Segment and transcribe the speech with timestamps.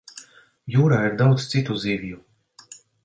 [0.75, 2.19] Jūrā ir daudz citu zivju.